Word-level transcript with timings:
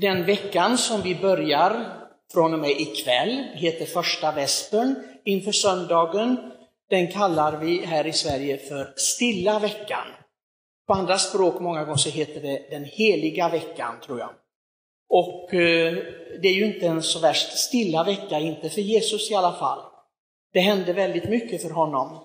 Den 0.00 0.24
veckan 0.24 0.78
som 0.78 1.02
vi 1.02 1.14
börjar 1.14 1.96
från 2.32 2.54
och 2.54 2.58
med 2.58 2.70
ikväll 2.70 3.44
heter 3.54 3.86
första 3.86 4.32
väspern 4.32 4.94
inför 5.24 5.52
söndagen. 5.52 6.36
Den 6.90 7.12
kallar 7.12 7.56
vi 7.56 7.86
här 7.86 8.06
i 8.06 8.12
Sverige 8.12 8.58
för 8.58 8.92
stilla 8.96 9.58
veckan. 9.58 10.06
På 10.86 10.94
andra 10.94 11.18
språk 11.18 11.60
många 11.60 11.84
gånger 11.84 11.96
så 11.96 12.10
heter 12.10 12.40
det 12.40 12.66
den 12.70 12.84
heliga 12.84 13.48
veckan, 13.48 13.94
tror 14.06 14.18
jag. 14.18 14.30
Och 15.08 15.54
eh, 15.54 15.94
det 16.42 16.48
är 16.48 16.54
ju 16.54 16.74
inte 16.74 16.86
en 16.86 17.02
så 17.02 17.18
värst 17.18 17.58
stilla 17.58 18.04
vecka, 18.04 18.38
inte 18.38 18.70
för 18.70 18.80
Jesus 18.80 19.30
i 19.30 19.34
alla 19.34 19.52
fall. 19.52 19.80
Det 20.52 20.60
hände 20.60 20.92
väldigt 20.92 21.28
mycket 21.28 21.62
för 21.62 21.70
honom. 21.70 22.24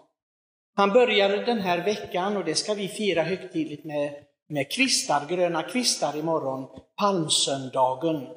Han 0.76 0.94
började 0.94 1.46
den 1.46 1.60
här 1.60 1.86
veckan, 1.86 2.38
och 2.38 2.46
det 2.46 2.56
ska 2.56 2.74
vi 2.74 2.88
fira 2.88 3.24
högtidligt 3.24 3.86
med, 3.86 4.14
med 4.50 4.72
kvistar, 4.72 5.26
gröna 5.30 5.64
kvistar 5.64 6.18
imorgon, 6.18 6.68
palmsöndagen. 6.98 8.28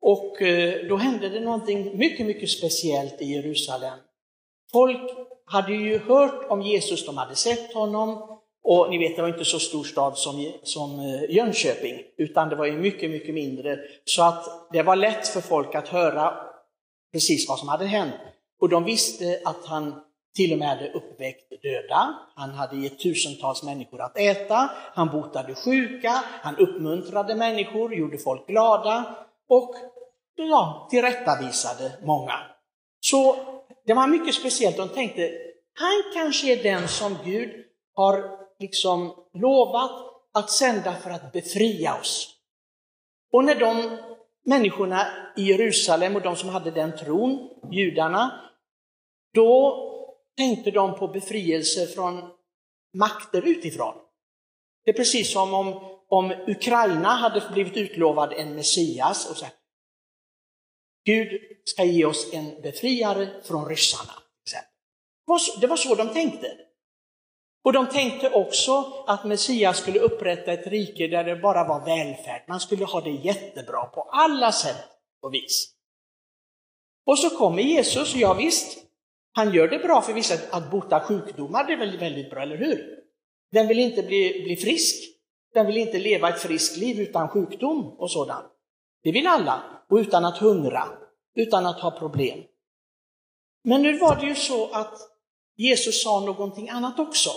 Och 0.00 0.42
eh, 0.42 0.86
då 0.88 0.96
hände 0.96 1.28
det 1.28 1.40
någonting 1.40 1.98
mycket, 1.98 2.26
mycket 2.26 2.50
speciellt 2.50 3.22
i 3.22 3.24
Jerusalem. 3.24 3.98
Folk 4.72 5.10
hade 5.46 5.72
ju 5.72 5.98
hört 5.98 6.50
om 6.50 6.62
Jesus, 6.62 7.06
de 7.06 7.16
hade 7.16 7.34
sett 7.34 7.74
honom, 7.74 8.38
och 8.64 8.90
ni 8.90 8.98
vet, 8.98 9.16
det 9.16 9.22
var 9.22 9.28
inte 9.28 9.44
så 9.44 9.58
stor 9.58 9.84
stad 9.84 10.18
som, 10.18 10.52
som 10.62 11.00
eh, 11.00 11.36
Jönköping, 11.36 12.02
utan 12.16 12.48
det 12.48 12.56
var 12.56 12.66
ju 12.66 12.72
mycket, 12.72 13.10
mycket 13.10 13.34
mindre. 13.34 13.78
Så 14.04 14.22
att 14.22 14.72
det 14.72 14.82
var 14.82 14.96
lätt 14.96 15.28
för 15.28 15.40
folk 15.40 15.74
att 15.74 15.88
höra 15.88 16.34
precis 17.12 17.48
vad 17.48 17.58
som 17.58 17.68
hade 17.68 17.86
hänt. 17.86 18.14
Och 18.60 18.68
de 18.68 18.84
visste 18.84 19.40
att 19.44 19.64
han 19.64 19.94
till 20.34 20.52
och 20.52 20.58
med 20.58 20.68
hade 20.68 20.92
uppväckt 20.92 21.62
döda, 21.62 22.18
han 22.34 22.50
hade 22.50 22.76
gett 22.76 22.98
tusentals 22.98 23.62
människor 23.62 24.00
att 24.00 24.18
äta, 24.18 24.70
han 24.94 25.08
botade 25.08 25.54
sjuka, 25.54 26.10
han 26.40 26.56
uppmuntrade 26.56 27.34
människor, 27.34 27.94
gjorde 27.94 28.18
folk 28.18 28.46
glada 28.46 29.16
och 29.48 29.74
ja, 30.34 30.88
tillrättavisade 30.90 31.92
många. 32.02 32.34
Så 33.00 33.36
det 33.86 33.94
var 33.94 34.06
mycket 34.06 34.34
speciellt, 34.34 34.76
de 34.76 34.88
tänkte, 34.88 35.30
han 35.74 36.22
kanske 36.22 36.52
är 36.52 36.62
den 36.62 36.88
som 36.88 37.16
Gud 37.24 37.50
har 37.94 38.30
liksom 38.58 39.14
lovat 39.34 39.90
att 40.34 40.50
sända 40.50 40.94
för 40.94 41.10
att 41.10 41.32
befria 41.32 41.98
oss. 42.00 42.30
Och 43.32 43.44
när 43.44 43.54
de 43.54 43.98
människorna 44.44 45.06
i 45.36 45.42
Jerusalem 45.42 46.16
och 46.16 46.22
de 46.22 46.36
som 46.36 46.48
hade 46.48 46.70
den 46.70 46.96
tron, 46.96 47.48
judarna, 47.72 48.40
då 49.34 49.90
tänkte 50.36 50.70
de 50.70 50.98
på 50.98 51.08
befrielse 51.08 51.86
från 51.86 52.30
makter 52.94 53.42
utifrån. 53.42 53.94
Det 54.84 54.90
är 54.90 54.94
precis 54.94 55.32
som 55.32 55.54
om, 55.54 55.98
om 56.08 56.30
Ukraina 56.46 57.08
hade 57.08 57.42
blivit 57.52 57.76
utlovad 57.76 58.32
en 58.32 58.54
Messias 58.54 59.30
och 59.30 59.36
sagt 59.36 59.56
Gud 61.04 61.40
ska 61.64 61.84
ge 61.84 62.04
oss 62.04 62.32
en 62.32 62.62
befriare 62.62 63.42
från 63.44 63.68
ryssarna. 63.68 64.12
Det 65.60 65.66
var 65.66 65.76
så 65.76 65.94
de 65.94 66.08
tänkte. 66.08 66.56
Och 67.64 67.72
de 67.72 67.86
tänkte 67.86 68.30
också 68.30 69.04
att 69.06 69.24
Messias 69.24 69.78
skulle 69.78 69.98
upprätta 69.98 70.52
ett 70.52 70.66
rike 70.66 71.06
där 71.08 71.24
det 71.24 71.36
bara 71.36 71.68
var 71.68 71.84
välfärd. 71.84 72.44
Man 72.48 72.60
skulle 72.60 72.84
ha 72.84 73.00
det 73.00 73.10
jättebra 73.10 73.84
på 73.84 74.02
alla 74.02 74.52
sätt 74.52 74.84
och 75.22 75.34
vis. 75.34 75.70
Och 77.06 77.18
så 77.18 77.30
kommer 77.30 77.62
Jesus, 77.62 78.14
ja 78.14 78.34
visst, 78.34 78.83
han 79.34 79.54
gör 79.54 79.68
det 79.68 79.78
bra 79.78 80.02
för 80.02 80.12
vissa 80.12 80.56
att 80.56 80.70
bota 80.70 81.00
sjukdomar, 81.00 81.64
det 81.64 81.72
är 81.72 81.76
väl 81.76 81.98
väldigt 81.98 82.30
bra, 82.30 82.42
eller 82.42 82.56
hur? 82.56 82.98
Den 83.52 83.68
vill 83.68 83.78
inte 83.78 84.02
bli, 84.02 84.42
bli 84.44 84.56
frisk? 84.56 85.14
den 85.54 85.66
vill 85.66 85.76
inte 85.76 85.98
leva 85.98 86.28
ett 86.28 86.40
friskt 86.40 86.76
liv 86.76 87.00
utan 87.00 87.28
sjukdom 87.28 87.96
och 87.98 88.10
sådant? 88.10 88.46
Det 89.02 89.12
vill 89.12 89.26
alla, 89.26 89.62
och 89.88 89.96
utan 89.96 90.24
att 90.24 90.38
hungra, 90.38 90.88
utan 91.34 91.66
att 91.66 91.80
ha 91.80 91.90
problem. 91.90 92.38
Men 93.64 93.82
nu 93.82 93.98
var 93.98 94.16
det 94.16 94.26
ju 94.26 94.34
så 94.34 94.70
att 94.70 94.98
Jesus 95.56 96.02
sa 96.02 96.20
någonting 96.20 96.68
annat 96.68 96.98
också. 96.98 97.30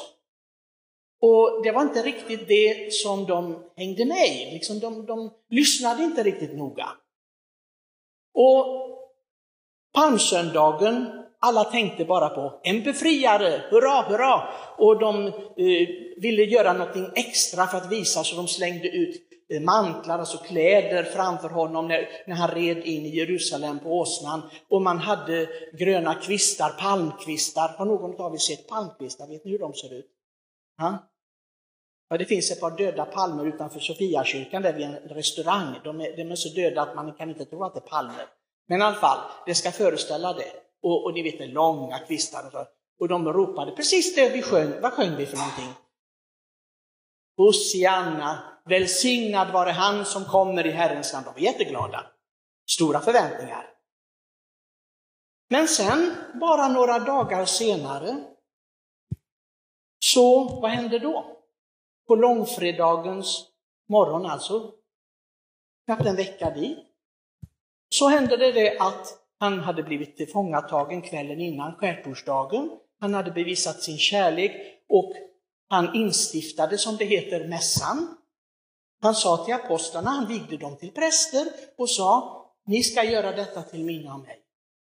Och 1.21 1.61
det 1.63 1.71
var 1.71 1.81
inte 1.81 2.01
riktigt 2.03 2.47
det 2.47 2.93
som 2.93 3.25
de 3.25 3.63
hängde 3.75 4.05
med 4.05 4.27
i, 4.27 4.51
liksom 4.53 4.79
de, 4.79 5.05
de 5.05 5.31
lyssnade 5.49 6.03
inte 6.03 6.23
riktigt 6.23 6.53
noga. 6.53 6.87
Och 8.33 8.65
palmsöndagen, 9.93 11.25
alla 11.39 11.63
tänkte 11.63 12.05
bara 12.05 12.29
på 12.29 12.59
en 12.63 12.83
befriare, 12.83 13.61
hurra, 13.69 14.01
hurra! 14.01 14.47
Och 14.77 14.99
de 14.99 15.27
eh, 15.27 15.87
ville 16.21 16.43
göra 16.43 16.73
någonting 16.73 17.11
extra 17.15 17.67
för 17.67 17.77
att 17.77 17.91
visa, 17.91 18.23
så 18.23 18.35
de 18.35 18.47
slängde 18.47 18.87
ut 18.87 19.21
eh, 19.53 19.61
mantlar, 19.61 20.19
alltså 20.19 20.37
kläder 20.37 21.03
framför 21.03 21.49
honom 21.49 21.87
när, 21.87 22.09
när 22.27 22.35
han 22.35 22.51
red 22.51 22.77
in 22.77 23.05
i 23.05 23.15
Jerusalem 23.15 23.79
på 23.79 23.99
åsnan. 23.99 24.41
Och 24.69 24.81
man 24.81 24.97
hade 24.99 25.49
gröna 25.79 26.15
kvistar, 26.15 26.69
palmkvistar. 26.69 27.75
Har 27.77 27.85
någon 27.85 28.21
av 28.21 28.33
er 28.33 28.37
sett 28.37 28.67
palmkvistar? 28.67 29.27
Vet 29.27 29.45
ni 29.45 29.51
hur 29.51 29.59
de 29.59 29.73
ser 29.73 29.93
ut? 29.93 30.07
Ha? 30.81 30.97
Ja, 32.09 32.17
det 32.17 32.25
finns 32.25 32.51
ett 32.51 32.59
par 32.59 32.77
döda 32.77 33.05
palmer 33.05 33.45
utanför 33.45 33.79
Sofiakyrkan 33.79 34.61
där 34.61 34.73
vid 34.73 34.85
en 34.85 34.95
restaurang. 34.95 35.75
De 35.83 36.01
är, 36.01 36.17
de 36.17 36.31
är 36.31 36.35
så 36.35 36.49
döda 36.49 36.81
att 36.81 36.95
man 36.95 37.13
kan 37.13 37.29
inte 37.29 37.45
tro 37.45 37.63
att 37.63 37.73
det 37.73 37.79
är 37.79 37.89
palmer. 37.89 38.25
Men 38.67 38.81
i 38.81 38.83
alla 38.83 38.95
fall, 38.95 39.17
det 39.45 39.55
ska 39.55 39.71
föreställa 39.71 40.33
det. 40.33 40.66
Och, 40.83 41.05
och 41.05 41.13
ni 41.13 41.21
vet, 41.21 41.37
det 41.37 41.47
långa 41.47 41.99
kvistar. 41.99 42.45
Och, 42.45 42.51
så. 42.51 42.65
och 42.99 43.07
de 43.07 43.33
ropade 43.33 43.71
precis 43.71 44.15
det 44.15 44.29
vi 44.29 44.41
sjöng. 44.41 44.81
Vad 44.81 44.93
sjöng 44.93 45.15
vi 45.15 45.25
för 45.25 45.37
någonting? 45.37 45.73
Hosianna, 47.37 48.43
välsignad 48.65 49.51
vare 49.53 49.71
han 49.71 50.05
som 50.05 50.25
kommer 50.25 50.67
i 50.67 50.71
Herrens 50.71 51.13
namn. 51.13 51.25
De 51.25 51.33
var 51.33 51.39
jätteglada. 51.39 52.11
Stora 52.69 52.99
förväntningar. 52.99 53.73
Men 55.49 55.67
sen, 55.67 56.15
bara 56.39 56.67
några 56.67 56.99
dagar 56.99 57.45
senare, 57.45 58.23
så 59.99 60.43
vad 60.61 60.71
hände 60.71 60.99
då? 60.99 61.37
På 62.07 62.15
långfredagens 62.15 63.45
morgon 63.89 64.25
alltså, 64.25 64.73
knappt 65.85 66.05
en 66.05 66.15
vecka 66.15 66.49
dit, 66.49 66.77
så 67.89 68.07
hände 68.07 68.37
det, 68.37 68.51
det 68.51 68.79
att 68.79 69.26
han 69.39 69.59
hade 69.59 69.83
blivit 69.83 70.17
tillfångatagen 70.17 71.01
kvällen 71.01 71.41
innan 71.41 71.75
skärtorsdagen. 71.75 72.69
Han 72.99 73.13
hade 73.13 73.31
bevisat 73.31 73.81
sin 73.81 73.97
kärlek 73.97 74.51
och 74.89 75.13
han 75.69 75.95
instiftade, 75.95 76.77
som 76.77 76.97
det 76.97 77.05
heter, 77.05 77.47
mässan. 77.47 78.17
Han 79.01 79.15
sa 79.15 79.45
till 79.45 79.53
apostlarna, 79.53 80.09
han 80.09 80.27
vigde 80.27 80.57
dem 80.57 80.77
till 80.77 80.91
präster 80.91 81.47
och 81.77 81.89
sa, 81.89 82.43
ni 82.65 82.83
ska 82.83 83.03
göra 83.03 83.31
detta 83.31 83.61
till 83.61 83.83
minne 83.83 84.11
av 84.13 84.19
mig. 84.19 84.39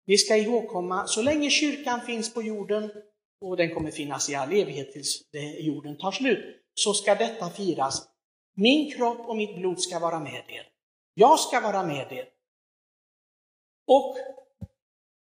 Ni 0.06 0.18
ska 0.18 0.36
ihågkomma, 0.36 1.06
så 1.06 1.22
länge 1.22 1.50
kyrkan 1.50 2.00
finns 2.00 2.34
på 2.34 2.42
jorden, 2.42 2.90
och 3.40 3.56
den 3.56 3.74
kommer 3.74 3.90
finnas 3.90 4.30
i 4.30 4.34
all 4.34 4.52
evighet 4.52 4.92
tills 4.92 5.22
jorden 5.58 5.98
tar 5.98 6.10
slut, 6.10 6.44
så 6.74 6.94
ska 6.94 7.14
detta 7.14 7.50
firas. 7.50 8.08
Min 8.56 8.90
kropp 8.90 9.28
och 9.28 9.36
mitt 9.36 9.56
blod 9.56 9.80
ska 9.80 9.98
vara 9.98 10.20
med 10.20 10.44
er. 10.48 10.66
Jag 11.14 11.40
ska 11.40 11.60
vara 11.60 11.82
med 11.82 12.12
er. 12.12 12.24
Och 13.94 14.16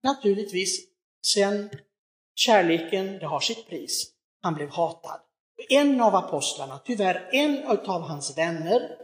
naturligtvis, 0.04 0.88
sen 1.26 1.70
kärleken, 2.36 3.20
det 3.20 3.26
har 3.26 3.40
sitt 3.40 3.68
pris. 3.68 4.12
Han 4.42 4.56
blev 4.56 4.70
hatad. 4.70 5.22
En 5.70 6.02
av 6.02 6.16
apostlarna, 6.16 6.80
tyvärr 6.86 7.30
en 7.32 7.68
av 7.68 8.02
hans 8.02 8.38
vänner, 8.38 8.98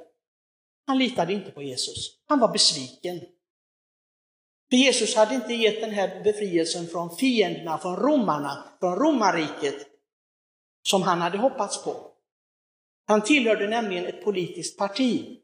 han 0.87 0.97
litade 0.97 1.33
inte 1.33 1.51
på 1.51 1.63
Jesus. 1.63 2.19
Han 2.27 2.39
var 2.39 2.51
besviken. 2.51 3.19
För 4.69 4.77
Jesus 4.77 5.15
hade 5.15 5.35
inte 5.35 5.53
gett 5.53 5.81
den 5.81 5.91
här 5.91 6.23
befrielsen 6.23 6.87
från 6.87 7.15
fienderna, 7.15 7.77
från 7.77 7.95
romarna, 7.95 8.63
från 8.79 8.95
romarriket, 8.95 9.87
som 10.87 11.01
han 11.01 11.21
hade 11.21 11.37
hoppats 11.37 11.83
på. 11.83 12.11
Han 13.07 13.21
tillhörde 13.21 13.67
nämligen 13.67 14.05
ett 14.05 14.23
politiskt 14.23 14.77
parti 14.77 15.39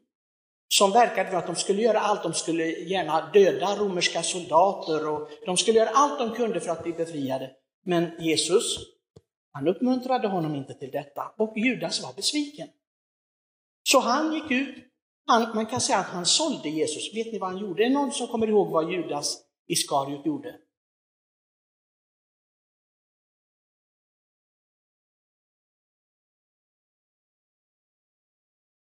som 0.72 0.90
verkade 0.92 1.30
för 1.30 1.36
att 1.36 1.46
de 1.46 1.56
skulle 1.56 1.82
göra 1.82 2.00
allt. 2.00 2.22
De 2.22 2.34
skulle 2.34 2.64
gärna 2.66 3.30
döda 3.32 3.76
romerska 3.76 4.22
soldater 4.22 5.08
och 5.08 5.28
de 5.46 5.56
skulle 5.56 5.78
göra 5.78 5.90
allt 5.94 6.18
de 6.18 6.30
kunde 6.34 6.60
för 6.60 6.70
att 6.70 6.82
bli 6.82 6.92
befriade. 6.92 7.50
Men 7.84 8.10
Jesus, 8.18 8.78
han 9.52 9.68
uppmuntrade 9.68 10.28
honom 10.28 10.54
inte 10.54 10.74
till 10.74 10.90
detta 10.90 11.22
och 11.38 11.52
Judas 11.56 12.02
var 12.02 12.12
besviken. 12.12 12.68
Så 13.88 14.00
han 14.00 14.34
gick 14.34 14.50
ut, 14.50 14.76
han, 15.26 15.54
man 15.54 15.66
kan 15.66 15.80
säga 15.80 15.98
att 15.98 16.06
han 16.06 16.26
sålde 16.26 16.68
Jesus. 16.68 17.14
Vet 17.14 17.32
ni 17.32 17.38
vad 17.38 17.50
han 17.50 17.60
gjorde? 17.60 17.84
Är 17.84 17.88
det 17.88 17.94
någon 17.94 18.12
som 18.12 18.26
kommer 18.26 18.46
ihåg 18.46 18.70
vad 18.70 18.92
Judas 18.92 19.38
Iskariot 19.68 20.26
gjorde? 20.26 20.54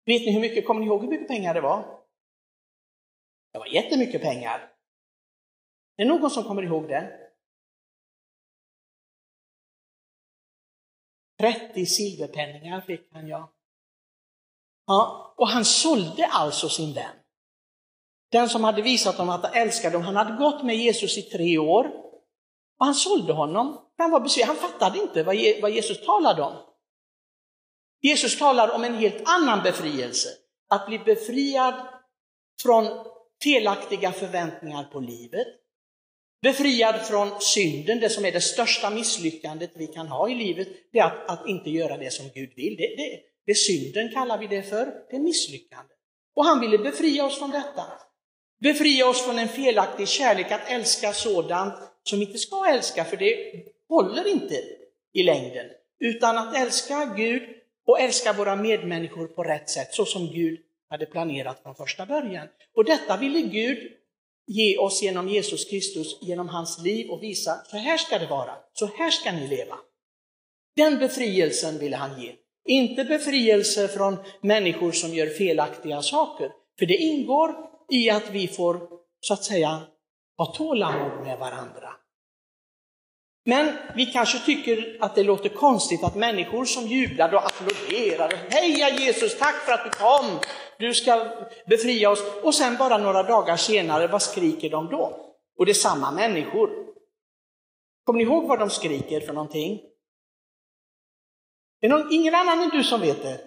Vet 0.06 0.26
ni 0.26 0.32
hur 0.32 0.40
mycket, 0.40 0.66
kommer 0.66 0.80
ni 0.80 0.86
ihåg 0.86 1.00
hur 1.00 1.08
mycket 1.08 1.28
pengar 1.28 1.54
det 1.54 1.60
var? 1.60 2.00
Det 3.52 3.58
var 3.58 3.66
jättemycket 3.66 4.22
pengar. 4.22 4.72
Är 5.96 6.04
det 6.04 6.08
någon 6.08 6.30
som 6.30 6.44
kommer 6.44 6.62
ihåg 6.62 6.88
det? 6.88 7.26
30 11.40 11.86
silverpenningar 11.86 12.80
fick 12.80 13.12
han, 13.12 13.28
ja. 13.28 13.52
ja. 14.86 15.34
Och 15.36 15.48
han 15.48 15.64
sålde 15.64 16.26
alltså 16.26 16.68
sin 16.68 16.94
vän. 16.94 17.16
Den 18.32 18.48
som 18.48 18.64
hade 18.64 18.82
visat 18.82 19.16
honom 19.16 19.34
att 19.34 19.44
han 19.44 19.54
älskade 19.54 19.96
honom. 19.96 20.16
han 20.16 20.26
hade 20.26 20.38
gått 20.38 20.64
med 20.64 20.76
Jesus 20.76 21.18
i 21.18 21.22
tre 21.22 21.58
år. 21.58 21.84
Och 22.78 22.86
han 22.86 22.94
sålde 22.94 23.32
honom. 23.32 23.90
Han 23.98 24.10
var 24.10 24.20
besviken, 24.20 24.48
han 24.48 24.70
fattade 24.70 24.98
inte 24.98 25.22
vad 25.62 25.70
Jesus 25.70 26.06
talade 26.06 26.42
om. 26.42 26.75
Jesus 28.06 28.38
talar 28.38 28.70
om 28.70 28.84
en 28.84 28.94
helt 28.94 29.22
annan 29.24 29.62
befrielse. 29.62 30.28
Att 30.68 30.86
bli 30.86 30.98
befriad 30.98 31.74
från 32.62 32.84
felaktiga 33.42 34.12
förväntningar 34.12 34.84
på 34.84 35.00
livet. 35.00 35.46
Befriad 36.42 37.06
från 37.06 37.40
synden, 37.40 38.00
det 38.00 38.08
som 38.08 38.24
är 38.24 38.32
det 38.32 38.40
största 38.40 38.90
misslyckandet 38.90 39.70
vi 39.74 39.86
kan 39.86 40.08
ha 40.08 40.28
i 40.28 40.34
livet, 40.34 40.68
det 40.92 40.98
är 40.98 41.04
att, 41.04 41.30
att 41.30 41.48
inte 41.48 41.70
göra 41.70 41.96
det 41.96 42.12
som 42.12 42.30
Gud 42.34 42.52
vill. 42.56 42.76
Det, 42.76 42.96
det, 42.96 43.20
det 43.46 43.54
synden 43.54 44.12
kallar 44.12 44.38
vi 44.38 44.46
det 44.46 44.62
för, 44.62 44.86
det 45.10 45.16
är 45.16 45.20
misslyckande. 45.20 45.94
Och 46.36 46.44
han 46.44 46.60
ville 46.60 46.78
befria 46.78 47.24
oss 47.24 47.38
från 47.38 47.50
detta. 47.50 47.84
Befria 48.60 49.08
oss 49.08 49.22
från 49.22 49.38
en 49.38 49.48
felaktig 49.48 50.08
kärlek, 50.08 50.52
att 50.52 50.70
älska 50.70 51.12
sådant 51.12 51.74
som 52.02 52.18
vi 52.18 52.26
inte 52.26 52.38
ska 52.38 52.66
älska, 52.68 53.04
för 53.04 53.16
det 53.16 53.64
håller 53.88 54.28
inte 54.28 54.54
i 55.12 55.22
längden. 55.22 55.66
Utan 56.00 56.38
att 56.38 56.56
älska 56.56 57.14
Gud 57.16 57.42
och 57.86 58.00
älska 58.00 58.32
våra 58.32 58.56
medmänniskor 58.56 59.26
på 59.26 59.42
rätt 59.42 59.70
sätt, 59.70 59.94
så 59.94 60.04
som 60.04 60.26
Gud 60.26 60.60
hade 60.90 61.06
planerat 61.06 61.62
från 61.62 61.74
första 61.74 62.06
början. 62.06 62.48
Och 62.74 62.84
detta 62.84 63.16
ville 63.16 63.40
Gud 63.40 63.78
ge 64.46 64.78
oss 64.78 65.02
genom 65.02 65.28
Jesus 65.28 65.64
Kristus, 65.64 66.18
genom 66.22 66.48
hans 66.48 66.78
liv 66.84 67.10
och 67.10 67.22
visa, 67.22 67.64
så 67.64 67.76
här 67.76 67.98
ska 67.98 68.18
det 68.18 68.26
vara, 68.26 68.56
så 68.72 68.86
här 68.86 69.10
ska 69.10 69.32
ni 69.32 69.48
leva. 69.48 69.78
Den 70.76 70.98
befrielsen 70.98 71.78
ville 71.78 71.96
han 71.96 72.20
ge. 72.20 72.32
Inte 72.68 73.04
befrielse 73.04 73.88
från 73.88 74.16
människor 74.40 74.92
som 74.92 75.14
gör 75.14 75.26
felaktiga 75.26 76.02
saker, 76.02 76.50
för 76.78 76.86
det 76.86 76.96
ingår 76.96 77.54
i 77.90 78.10
att 78.10 78.30
vi 78.30 78.48
får, 78.48 78.88
så 79.20 79.34
att 79.34 79.44
säga, 79.44 79.80
ha 80.36 80.46
tålamod 80.46 81.22
med 81.24 81.38
varandra. 81.38 81.88
Men 83.48 83.78
vi 83.94 84.06
kanske 84.06 84.38
tycker 84.38 84.96
att 85.00 85.14
det 85.14 85.22
låter 85.22 85.48
konstigt 85.48 86.04
att 86.04 86.14
människor 86.14 86.64
som 86.64 86.86
jublar 86.86 87.34
och 87.34 87.46
applåderar, 87.46 88.34
heja 88.50 88.90
Jesus, 88.90 89.38
tack 89.38 89.54
för 89.54 89.72
att 89.72 89.84
du 89.84 89.90
kom, 89.90 90.40
du 90.78 90.94
ska 90.94 91.46
befria 91.66 92.10
oss. 92.10 92.22
Och 92.42 92.54
sen 92.54 92.76
bara 92.76 92.98
några 92.98 93.22
dagar 93.22 93.56
senare, 93.56 94.06
vad 94.06 94.22
skriker 94.22 94.70
de 94.70 94.86
då? 94.86 95.34
Och 95.58 95.66
det 95.66 95.72
är 95.72 95.74
samma 95.74 96.10
människor. 96.10 96.70
Kommer 98.04 98.18
ni 98.18 98.24
ihåg 98.24 98.48
vad 98.48 98.58
de 98.58 98.70
skriker 98.70 99.20
för 99.20 99.32
någonting? 99.32 99.80
Det 101.80 101.86
är 101.86 101.90
någon, 101.90 102.12
ingen 102.12 102.34
annan 102.34 102.62
än 102.62 102.68
du 102.68 102.84
som 102.84 103.00
vet 103.00 103.22
det. 103.22 103.40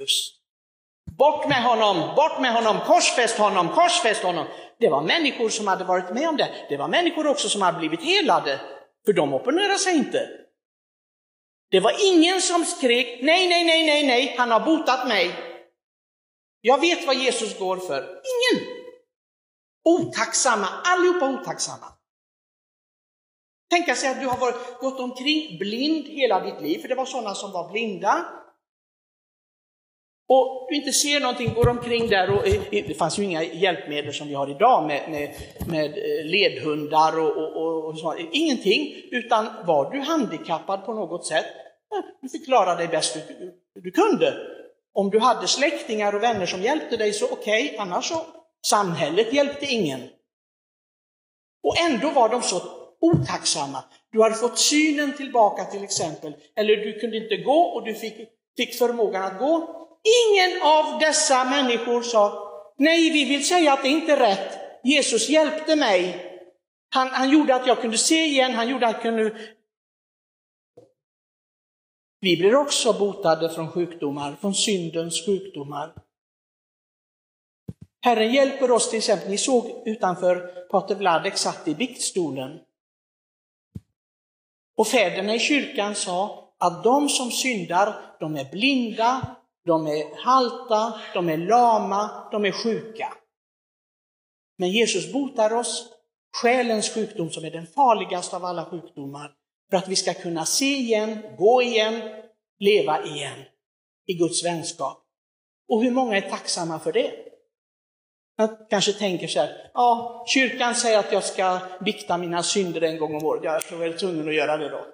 Just. 0.00 0.42
Bort 1.18 1.48
med 1.48 1.62
honom, 1.62 2.14
bort 2.16 2.40
med 2.40 2.52
honom, 2.52 2.80
korsfäst 2.86 3.38
honom, 3.38 3.68
korsfäst 3.68 4.22
honom. 4.22 4.46
Det 4.82 4.90
var 4.90 5.02
människor 5.02 5.48
som 5.48 5.66
hade 5.66 5.84
varit 5.84 6.14
med 6.14 6.28
om 6.28 6.36
det. 6.36 6.66
Det 6.68 6.76
var 6.76 6.88
människor 6.88 7.26
också 7.26 7.48
som 7.48 7.62
hade 7.62 7.78
blivit 7.78 8.02
helade, 8.02 8.60
för 9.04 9.12
de 9.12 9.34
opponerade 9.34 9.78
sig 9.78 9.96
inte. 9.96 10.30
Det 11.70 11.80
var 11.80 11.94
ingen 12.12 12.40
som 12.40 12.64
skrek 12.64 13.18
nej, 13.22 13.48
nej, 13.48 13.64
nej, 13.64 13.86
nej, 13.86 14.06
nej, 14.06 14.34
han 14.38 14.50
har 14.50 14.60
botat 14.60 15.08
mig. 15.08 15.34
Jag 16.60 16.80
vet 16.80 17.06
vad 17.06 17.16
Jesus 17.16 17.58
går 17.58 17.76
för. 17.76 18.02
Ingen! 18.02 18.66
Otacksamma, 19.84 20.66
allihopa 20.84 21.30
otacksamma. 21.30 21.86
Tänka 23.70 23.94
sig 23.94 24.10
att 24.10 24.20
du 24.20 24.26
har 24.26 24.38
varit, 24.38 24.80
gått 24.80 25.00
omkring 25.00 25.58
blind 25.58 26.06
hela 26.06 26.40
ditt 26.40 26.60
liv, 26.60 26.78
för 26.78 26.88
det 26.88 26.94
var 26.94 27.06
sådana 27.06 27.34
som 27.34 27.52
var 27.52 27.72
blinda 27.72 28.41
och 30.32 30.66
du 30.68 30.76
inte 30.76 30.92
ser 30.92 31.20
någonting, 31.20 31.54
går 31.54 31.68
omkring 31.68 32.08
där 32.08 32.30
och 32.30 32.46
eh, 32.46 32.54
eh, 32.54 32.84
det 32.88 32.94
fanns 32.94 33.18
ju 33.18 33.22
inga 33.24 33.42
hjälpmedel 33.42 34.12
som 34.12 34.28
vi 34.28 34.34
har 34.34 34.50
idag 34.50 34.86
med, 34.86 35.10
med, 35.10 35.34
med 35.66 35.90
eh, 35.90 36.24
ledhundar 36.24 37.18
och, 37.18 37.56
och, 37.56 37.84
och 37.84 37.98
sånt. 37.98 38.20
ingenting, 38.32 38.94
utan 39.10 39.48
var 39.66 39.90
du 39.90 40.00
handikappad 40.00 40.84
på 40.84 40.94
något 40.94 41.26
sätt, 41.26 41.46
du 42.22 42.28
fick 42.28 42.44
klara 42.44 42.74
dig 42.74 42.88
bäst 42.88 43.14
du, 43.14 43.52
du 43.80 43.90
kunde. 43.90 44.34
Om 44.94 45.10
du 45.10 45.18
hade 45.18 45.46
släktingar 45.46 46.12
och 46.14 46.22
vänner 46.22 46.46
som 46.46 46.62
hjälpte 46.62 46.96
dig 46.96 47.12
så 47.12 47.26
okej, 47.32 47.64
okay, 47.64 47.76
annars 47.78 48.08
så, 48.08 48.26
samhället 48.66 49.32
hjälpte 49.32 49.66
ingen. 49.66 50.00
Och 51.62 51.74
ändå 51.78 52.10
var 52.10 52.28
de 52.28 52.42
så 52.42 52.62
otacksamma. 53.00 53.84
Du 54.12 54.22
hade 54.22 54.34
fått 54.34 54.58
synen 54.58 55.16
tillbaka 55.16 55.64
till 55.64 55.84
exempel, 55.84 56.34
eller 56.56 56.76
du 56.76 57.00
kunde 57.00 57.16
inte 57.16 57.36
gå 57.36 57.60
och 57.60 57.84
du 57.84 57.94
fick, 57.94 58.14
fick 58.56 58.74
förmågan 58.74 59.22
att 59.22 59.38
gå, 59.38 59.81
Ingen 60.02 60.62
av 60.62 60.98
dessa 60.98 61.44
människor 61.44 62.02
sa, 62.02 62.48
nej, 62.76 63.10
vi 63.10 63.24
vill 63.24 63.46
säga 63.46 63.72
att 63.72 63.82
det 63.82 63.88
inte 63.88 64.12
är 64.12 64.16
rätt. 64.16 64.58
Jesus 64.84 65.28
hjälpte 65.28 65.76
mig. 65.76 66.28
Han, 66.94 67.08
han 67.08 67.30
gjorde 67.30 67.54
att 67.54 67.66
jag 67.66 67.80
kunde 67.80 67.98
se 67.98 68.24
igen, 68.24 68.54
han 68.54 68.68
gjorde 68.68 68.86
att 68.86 68.92
jag 68.92 69.02
kunde... 69.02 69.36
Vi 72.20 72.36
blir 72.36 72.54
också 72.54 72.92
botade 72.92 73.50
från 73.50 73.70
sjukdomar, 73.70 74.36
från 74.40 74.54
syndens 74.54 75.26
sjukdomar. 75.26 75.94
Herren 78.04 78.32
hjälper 78.32 78.70
oss 78.70 78.90
till 78.90 78.98
exempel, 78.98 79.30
ni 79.30 79.38
såg 79.38 79.82
utanför 79.86 80.36
Pater 80.70 80.94
Vladek 80.94 81.36
satt 81.36 81.68
i 81.68 81.74
biktstolen. 81.74 82.60
Och 84.76 84.86
fäderna 84.86 85.34
i 85.34 85.38
kyrkan 85.38 85.94
sa 85.94 86.48
att 86.58 86.84
de 86.84 87.08
som 87.08 87.30
syndar, 87.30 88.16
de 88.20 88.36
är 88.36 88.50
blinda, 88.50 89.36
de 89.64 89.86
är 89.86 90.24
halta, 90.24 91.00
de 91.14 91.28
är 91.28 91.36
lama, 91.36 92.28
de 92.32 92.44
är 92.44 92.52
sjuka. 92.52 93.14
Men 94.58 94.70
Jesus 94.70 95.12
botar 95.12 95.52
oss, 95.52 95.92
själens 96.42 96.94
sjukdom 96.94 97.30
som 97.30 97.44
är 97.44 97.50
den 97.50 97.66
farligaste 97.66 98.36
av 98.36 98.44
alla 98.44 98.64
sjukdomar, 98.64 99.32
för 99.70 99.76
att 99.76 99.88
vi 99.88 99.96
ska 99.96 100.14
kunna 100.14 100.44
se 100.44 100.72
igen, 100.76 101.18
gå 101.38 101.62
igen, 101.62 102.22
leva 102.58 103.04
igen 103.04 103.38
i 104.06 104.14
Guds 104.14 104.44
vänskap. 104.44 104.98
Och 105.68 105.82
hur 105.82 105.90
många 105.90 106.16
är 106.16 106.30
tacksamma 106.30 106.78
för 106.78 106.92
det? 106.92 107.14
Jag 108.36 108.70
kanske 108.70 108.92
tänker 108.92 109.26
så 109.26 109.40
här, 109.40 109.70
ja, 109.74 110.24
kyrkan 110.28 110.74
säger 110.74 110.98
att 110.98 111.12
jag 111.12 111.24
ska 111.24 111.60
bikta 111.84 112.18
mina 112.18 112.42
synder 112.42 112.80
en 112.80 112.98
gång 112.98 113.14
om 113.14 113.24
året, 113.24 113.44
jag 113.44 113.72
är 113.72 113.76
väl 113.76 113.98
tvungen 113.98 114.28
att 114.28 114.34
göra 114.34 114.56
det 114.56 114.68
då. 114.68 114.86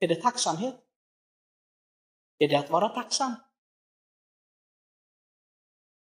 Är 0.00 0.08
det 0.08 0.22
tacksamhet? 0.22 0.74
Är 2.38 2.48
det 2.48 2.58
att 2.58 2.70
vara 2.70 2.88
tacksam? 2.88 3.34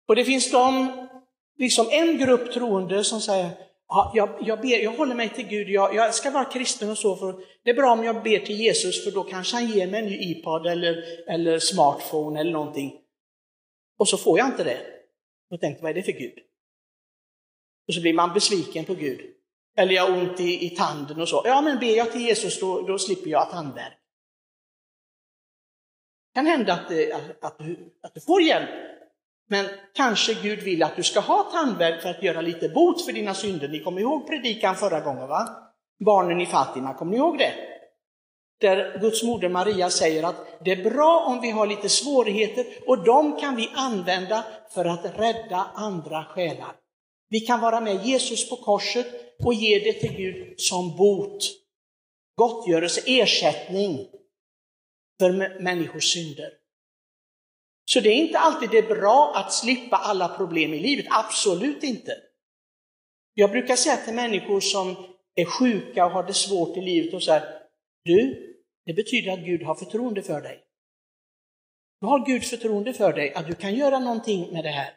Och 0.08 0.16
det 0.16 0.26
finns 0.26 0.52
de, 0.52 0.92
liksom 1.58 1.88
en 1.92 2.18
grupp 2.18 2.54
troende 2.54 3.04
som 3.04 3.22
säger, 3.22 3.50
ja, 3.88 4.12
jag, 4.16 4.30
jag, 4.42 4.62
ber, 4.62 4.84
jag 4.84 4.92
håller 4.92 5.16
mig 5.16 5.30
till 5.30 5.48
Gud, 5.48 5.70
jag, 5.70 5.96
jag, 5.96 6.14
ska 6.14 6.32
vara 6.32 6.46
kristen 6.46 6.90
och 6.90 6.98
så, 6.98 7.16
för 7.16 7.44
det 7.64 7.70
är 7.70 7.76
bra 7.76 7.92
om 7.92 8.04
jag 8.04 8.24
ber 8.24 8.40
till 8.40 8.60
Jesus, 8.60 9.04
för 9.04 9.12
då 9.12 9.24
kanske 9.24 9.56
han 9.56 9.68
ger 9.68 9.88
mig 9.88 10.00
en 10.00 10.06
ny 10.06 10.32
iPad 10.32 10.68
eller, 10.68 11.04
eller 11.30 11.60
smartphone 11.60 12.40
eller 12.40 12.52
någonting. 12.52 12.94
Och 13.98 14.10
så 14.10 14.18
får 14.18 14.40
jag 14.40 14.48
inte 14.48 14.64
det. 14.64 14.80
Då 15.50 15.58
tänkte 15.58 15.84
vad 15.84 15.92
är 15.92 15.96
det 15.96 16.04
för 16.04 16.12
Gud? 16.12 16.40
Och 17.88 17.94
så 17.94 18.02
blir 18.02 18.14
man 18.14 18.34
besviken 18.34 18.86
på 18.86 18.94
Gud. 18.94 19.22
Eller 19.78 19.94
jag 19.94 20.04
har 20.04 20.18
ont 20.18 20.40
i, 20.40 20.66
i 20.66 20.70
tanden 20.70 21.22
och 21.22 21.30
så. 21.30 21.42
Ja, 21.46 21.62
men 21.62 21.80
ber 21.80 21.98
jag 21.98 22.12
till 22.12 22.22
Jesus, 22.22 22.60
då, 22.60 22.82
då 22.82 22.98
slipper 22.98 23.30
jag 23.30 23.52
tandvärk 23.52 23.97
kan 26.38 26.46
hända 26.46 26.74
att, 26.74 26.92
att, 26.92 27.44
att, 27.44 27.58
du, 27.58 27.94
att 28.04 28.14
du 28.14 28.22
får 28.22 28.42
hjälp. 28.42 28.70
Men 29.50 29.66
kanske 29.94 30.34
Gud 30.34 30.60
vill 30.60 30.84
att 30.84 30.96
du 30.96 31.04
ska 31.04 31.20
ha 31.20 31.44
tandvärk 31.44 32.02
för 32.02 32.10
att 32.10 32.24
göra 32.24 32.42
lite 32.42 32.70
bot 32.70 33.06
för 33.06 33.14
dina 33.14 33.34
synder. 33.34 33.68
Ni 33.68 33.80
kommer 33.80 34.02
ihåg 34.02 34.28
predikan 34.28 34.76
förra 34.76 35.00
gången 35.00 35.28
va? 35.28 35.48
Barnen 36.06 36.42
i 36.42 36.46
Fatima, 36.46 36.94
kommer 36.94 37.12
ni 37.12 37.18
ihåg 37.18 37.38
det? 37.38 37.54
Där 38.60 39.00
Guds 39.02 39.24
moder 39.24 39.50
Maria 39.50 39.90
säger 39.90 40.24
att 40.24 40.36
det 40.66 40.72
är 40.72 40.84
bra 40.90 41.26
om 41.28 41.42
vi 41.42 41.52
har 41.52 41.68
lite 41.68 41.90
svårigheter 41.90 42.66
och 42.88 43.04
de 43.04 43.40
kan 43.40 43.56
vi 43.56 43.70
använda 43.76 44.44
för 44.74 44.86
att 44.86 45.20
rädda 45.20 45.68
andra 45.76 46.24
själar. 46.24 46.76
Vi 47.30 47.40
kan 47.40 47.60
vara 47.60 47.82
med 47.82 48.06
Jesus 48.06 48.50
på 48.50 48.56
korset 48.56 49.08
och 49.46 49.54
ge 49.54 49.80
det 49.80 49.94
till 49.94 50.14
Gud 50.14 50.60
som 50.60 50.98
bot, 50.98 51.44
gottgörelse, 52.36 53.02
ersättning 53.06 54.08
för 55.20 55.60
människors 55.60 56.14
synder. 56.14 56.50
Så 57.86 58.00
det 58.00 58.10
är 58.10 58.16
inte 58.16 58.40
alltid 58.40 58.70
det 58.70 58.78
är 58.78 58.96
bra 58.96 59.34
att 59.36 59.54
slippa 59.54 59.96
alla 59.96 60.28
problem 60.28 60.74
i 60.74 60.80
livet, 60.80 61.06
absolut 61.10 61.84
inte. 61.84 62.18
Jag 63.34 63.52
brukar 63.52 63.76
säga 63.76 63.98
till 63.98 64.14
människor 64.14 64.60
som 64.60 64.96
är 65.36 65.46
sjuka 65.46 66.06
och 66.06 66.12
har 66.12 66.24
det 66.24 66.34
svårt 66.34 66.78
i 66.78 66.82
livet 66.82 67.14
och 67.14 67.24
så 67.24 67.32
här, 67.32 67.62
du, 68.04 68.44
det 68.86 68.94
betyder 68.94 69.32
att 69.32 69.46
Gud 69.46 69.64
har 69.64 69.76
förtroende 69.76 70.22
för 70.22 70.42
dig. 70.42 70.64
Du 72.00 72.08
har 72.08 72.26
Gud 72.26 72.44
förtroende 72.44 72.94
för 72.94 73.14
dig, 73.14 73.34
att 73.34 73.48
du 73.48 73.56
kan 73.56 73.76
göra 73.76 74.00
någonting 74.00 74.54
med 74.54 74.64
det 74.64 74.70
här. 74.70 74.94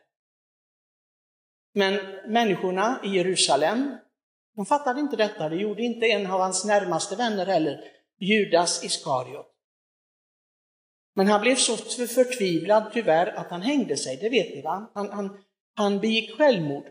Men 1.74 1.94
människorna 2.32 3.00
i 3.04 3.08
Jerusalem, 3.08 3.96
de 4.56 4.66
fattade 4.66 5.00
inte 5.00 5.16
detta. 5.16 5.48
Det 5.48 5.56
gjorde 5.56 5.82
inte 5.82 6.06
en 6.06 6.26
av 6.26 6.40
hans 6.40 6.64
närmaste 6.64 7.16
vänner 7.16 7.46
heller, 7.46 7.84
Judas 8.18 8.84
Iskariot. 8.84 9.49
Men 11.20 11.28
han 11.28 11.40
blev 11.40 11.56
så 11.56 11.76
förtvivlad 12.06 12.90
tyvärr 12.92 13.26
att 13.26 13.50
han 13.50 13.62
hängde 13.62 13.96
sig, 13.96 14.16
det 14.16 14.28
vet 14.28 14.54
ni 14.54 14.62
va? 14.62 14.90
Han, 14.94 15.10
han, 15.10 15.38
han 15.76 16.00
begick 16.00 16.36
självmord. 16.36 16.84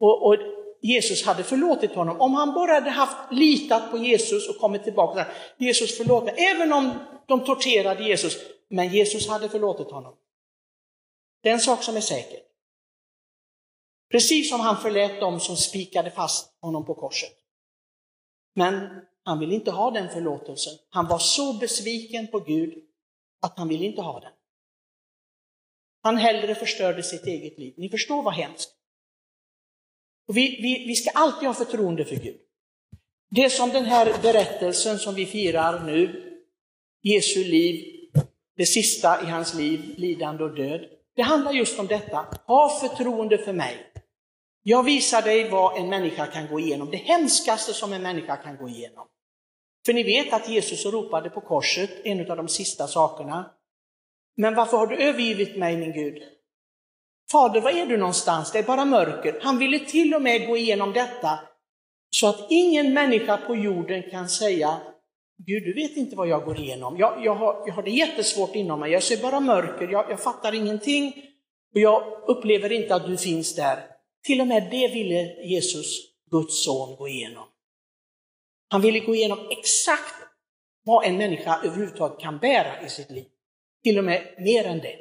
Och, 0.00 0.26
och, 0.26 0.36
Jesus 0.82 1.26
hade 1.26 1.44
förlåtit 1.44 1.94
honom. 1.94 2.20
Om 2.20 2.34
han 2.34 2.54
bara 2.54 2.72
hade 2.72 2.90
haft 2.90 3.32
litat 3.32 3.90
på 3.90 3.98
Jesus 3.98 4.48
och 4.48 4.56
kommit 4.56 4.84
tillbaka 4.84 5.10
och 5.10 5.16
sagt 5.16 5.30
Jesus 5.58 5.96
förlåt 5.96 6.24
mig, 6.24 6.34
även 6.38 6.72
om 6.72 6.92
de 7.26 7.44
torterade 7.44 8.04
Jesus, 8.04 8.36
men 8.68 8.88
Jesus 8.88 9.28
hade 9.28 9.48
förlåtit 9.48 9.90
honom. 9.90 10.14
Det 11.42 11.48
är 11.48 11.52
en 11.52 11.60
sak 11.60 11.82
som 11.82 11.96
är 11.96 12.00
säker. 12.00 12.38
Precis 14.10 14.50
som 14.50 14.60
han 14.60 14.82
förlät 14.82 15.20
dem 15.20 15.40
som 15.40 15.56
spikade 15.56 16.10
fast 16.10 16.56
honom 16.60 16.84
på 16.84 16.94
korset. 16.94 17.36
Men 18.54 19.02
han 19.24 19.38
ville 19.38 19.54
inte 19.54 19.70
ha 19.70 19.90
den 19.90 20.08
förlåtelsen. 20.08 20.72
Han 20.90 21.08
var 21.08 21.18
så 21.18 21.52
besviken 21.52 22.26
på 22.26 22.38
Gud 22.38 22.74
att 23.42 23.58
han 23.58 23.68
ville 23.68 23.84
inte 23.84 24.02
ha 24.02 24.20
den. 24.20 24.32
Han 26.02 26.16
hellre 26.16 26.54
förstörde 26.54 27.02
sitt 27.02 27.26
eget 27.26 27.58
liv. 27.58 27.74
Ni 27.76 27.88
förstår 27.88 28.22
vad 28.22 28.34
hemskt. 28.34 28.70
Och 30.28 30.36
vi, 30.36 30.60
vi, 30.62 30.84
vi 30.86 30.94
ska 30.94 31.10
alltid 31.10 31.48
ha 31.48 31.54
förtroende 31.54 32.04
för 32.04 32.16
Gud. 32.16 32.40
Det 33.30 33.50
som 33.50 33.70
den 33.70 33.84
här 33.84 34.22
berättelsen 34.22 34.98
som 34.98 35.14
vi 35.14 35.26
firar 35.26 35.84
nu, 35.84 36.28
Jesu 37.02 37.44
liv, 37.44 37.84
det 38.56 38.66
sista 38.66 39.22
i 39.22 39.26
hans 39.26 39.54
liv, 39.54 39.94
lidande 39.96 40.44
och 40.44 40.54
död, 40.54 40.80
det 41.16 41.22
handlar 41.22 41.52
just 41.52 41.78
om 41.78 41.86
detta. 41.86 42.26
Ha 42.46 42.80
förtroende 42.80 43.38
för 43.38 43.52
mig. 43.52 43.92
Jag 44.62 44.82
visar 44.82 45.22
dig 45.22 45.50
vad 45.50 45.78
en 45.78 45.88
människa 45.88 46.26
kan 46.26 46.48
gå 46.48 46.60
igenom, 46.60 46.90
det 46.90 46.96
hemskaste 46.96 47.72
som 47.72 47.92
en 47.92 48.02
människa 48.02 48.36
kan 48.36 48.56
gå 48.56 48.68
igenom. 48.68 49.06
För 49.86 49.92
ni 49.92 50.02
vet 50.02 50.32
att 50.32 50.48
Jesus 50.48 50.86
ropade 50.86 51.30
på 51.30 51.40
korset, 51.40 51.90
en 52.04 52.30
av 52.30 52.36
de 52.36 52.48
sista 52.48 52.86
sakerna. 52.86 53.50
Men 54.36 54.54
varför 54.54 54.76
har 54.76 54.86
du 54.86 54.96
övergivit 54.96 55.56
mig 55.56 55.76
min 55.76 55.92
Gud? 55.92 56.22
Fader, 57.32 57.60
var 57.60 57.70
är 57.70 57.86
du 57.86 57.96
någonstans? 57.96 58.52
Det 58.52 58.58
är 58.58 58.62
bara 58.62 58.84
mörker. 58.84 59.40
Han 59.42 59.58
ville 59.58 59.78
till 59.78 60.14
och 60.14 60.22
med 60.22 60.46
gå 60.46 60.56
igenom 60.56 60.92
detta 60.92 61.38
så 62.10 62.28
att 62.28 62.46
ingen 62.50 62.94
människa 62.94 63.36
på 63.36 63.56
jorden 63.56 64.02
kan 64.10 64.28
säga 64.28 64.80
Gud, 65.46 65.62
du 65.62 65.74
vet 65.74 65.96
inte 65.96 66.16
vad 66.16 66.28
jag 66.28 66.44
går 66.44 66.60
igenom. 66.60 66.96
Jag, 66.98 67.24
jag, 67.24 67.34
har, 67.34 67.64
jag 67.66 67.74
har 67.74 67.82
det 67.82 67.90
jättesvårt 67.90 68.54
inom 68.54 68.80
mig. 68.80 68.92
Jag 68.92 69.02
ser 69.02 69.22
bara 69.22 69.40
mörker. 69.40 69.88
Jag, 69.88 70.10
jag 70.10 70.20
fattar 70.20 70.54
ingenting. 70.54 71.14
Och 71.74 71.80
jag 71.80 72.02
upplever 72.26 72.72
inte 72.72 72.94
att 72.94 73.06
du 73.06 73.16
finns 73.16 73.54
där. 73.54 73.78
Till 74.26 74.40
och 74.40 74.46
med 74.46 74.68
det 74.70 74.88
ville 74.88 75.42
Jesus, 75.44 75.86
Guds 76.30 76.64
son, 76.64 76.96
gå 76.96 77.08
igenom. 77.08 77.44
Han 78.72 78.80
ville 78.80 79.00
gå 79.00 79.14
igenom 79.14 79.38
exakt 79.50 80.14
vad 80.84 81.04
en 81.04 81.16
människa 81.16 81.60
överhuvudtaget 81.64 82.20
kan 82.20 82.38
bära 82.38 82.82
i 82.82 82.88
sitt 82.88 83.10
liv. 83.10 83.26
Till 83.84 83.98
och 83.98 84.04
med 84.04 84.34
mer 84.38 84.64
än 84.64 84.78
det. 84.78 84.96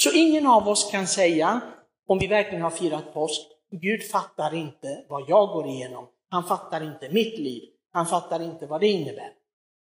Så 0.00 0.12
ingen 0.12 0.46
av 0.46 0.68
oss 0.68 0.90
kan 0.90 1.06
säga, 1.06 1.60
om 2.08 2.18
vi 2.18 2.26
verkligen 2.26 2.62
har 2.62 2.70
firat 2.70 3.14
påsk, 3.14 3.40
Gud 3.70 4.10
fattar 4.10 4.54
inte 4.54 5.04
vad 5.08 5.24
jag 5.28 5.48
går 5.48 5.66
igenom. 5.66 6.08
Han 6.28 6.44
fattar 6.44 6.84
inte 6.84 7.08
mitt 7.08 7.38
liv. 7.38 7.62
Han 7.92 8.06
fattar 8.06 8.42
inte 8.42 8.66
vad 8.66 8.80
det 8.80 8.88
innebär. 8.88 9.32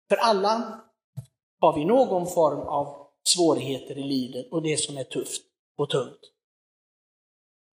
För 0.10 0.16
alla 0.16 0.82
har 1.60 1.76
vi 1.76 1.86
någon 1.86 2.28
form 2.28 2.60
av 2.60 3.08
svårigheter 3.24 3.98
i 3.98 4.04
livet 4.04 4.52
och 4.52 4.62
det 4.62 4.78
som 4.78 4.98
är 4.98 5.04
tufft 5.04 5.42
och 5.78 5.90
tungt. 5.90 6.20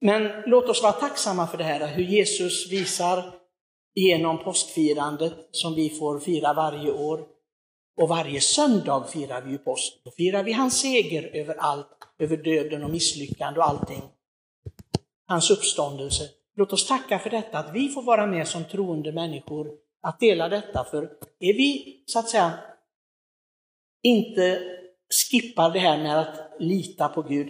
Men 0.00 0.42
låt 0.46 0.68
oss 0.68 0.82
vara 0.82 0.92
tacksamma 0.92 1.46
för 1.46 1.58
det 1.58 1.64
här, 1.64 1.87
hur 1.87 2.04
Jesus 2.04 2.73
visar 2.73 3.46
genom 3.97 4.45
påskfirandet 4.45 5.49
som 5.50 5.75
vi 5.75 5.91
får 5.91 6.21
fira 6.21 6.55
varje 6.55 6.91
år. 6.91 7.26
Och 7.97 8.09
varje 8.09 8.41
söndag 8.41 9.05
firar 9.09 9.43
vi 9.43 9.50
ju 9.50 9.59
påsk. 9.59 10.00
Då 10.05 10.11
firar 10.11 10.43
vi 10.43 10.53
hans 10.53 10.81
seger 10.81 11.37
över 11.37 11.55
allt, 11.55 11.88
över 12.19 12.37
döden 12.37 12.85
och 12.85 12.91
misslyckande 12.91 13.61
och 13.61 13.67
allting. 13.67 14.03
Hans 15.26 15.50
uppståndelse. 15.50 16.29
Låt 16.57 16.73
oss 16.73 16.87
tacka 16.87 17.19
för 17.19 17.31
detta, 17.31 17.59
att 17.59 17.75
vi 17.75 17.88
får 17.88 18.03
vara 18.03 18.26
med 18.26 18.49
som 18.49 18.65
troende 18.65 19.12
människor, 19.12 19.71
att 20.03 20.21
dela 20.21 20.49
detta. 20.49 20.85
För 20.85 21.03
är 21.41 21.55
vi, 21.55 22.03
så 22.07 22.19
att 22.19 22.29
säga, 22.29 22.59
inte 24.03 24.62
skippar 25.31 25.71
det 25.71 25.79
här 25.79 25.99
med 25.99 26.21
att 26.21 26.50
lita 26.59 27.09
på 27.09 27.23
Gud, 27.23 27.49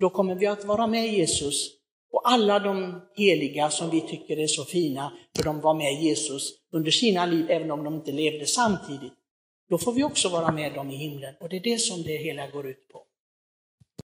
då 0.00 0.10
kommer 0.10 0.34
vi 0.34 0.46
att 0.46 0.64
vara 0.64 0.86
med 0.86 1.12
Jesus 1.12 1.83
och 2.14 2.30
alla 2.30 2.58
de 2.58 3.00
heliga 3.16 3.70
som 3.70 3.90
vi 3.90 4.00
tycker 4.00 4.38
är 4.38 4.46
så 4.46 4.64
fina, 4.64 5.12
för 5.36 5.44
de 5.44 5.60
var 5.60 5.74
med 5.74 6.02
Jesus 6.02 6.52
under 6.72 6.90
sina 6.90 7.26
liv, 7.26 7.46
även 7.48 7.70
om 7.70 7.84
de 7.84 7.94
inte 7.94 8.12
levde 8.12 8.46
samtidigt. 8.46 9.12
Då 9.70 9.78
får 9.78 9.92
vi 9.92 10.04
också 10.04 10.28
vara 10.28 10.52
med 10.52 10.74
dem 10.74 10.90
i 10.90 10.96
himlen. 10.96 11.34
Och 11.40 11.48
det 11.48 11.56
är 11.56 11.60
det 11.60 11.78
som 11.78 12.02
det 12.02 12.16
hela 12.16 12.50
går 12.50 12.66
ut 12.66 12.88
på. 12.92 13.02